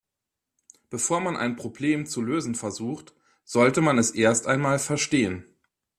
Bevor 0.89 1.19
man 1.19 1.37
ein 1.37 1.55
Problem 1.57 2.07
zu 2.07 2.23
lösen 2.23 2.55
versucht, 2.55 3.13
sollte 3.43 3.81
man 3.81 3.99
es 3.99 4.09
erst 4.09 4.47
einmal 4.47 4.79
verstehen. 4.79 5.45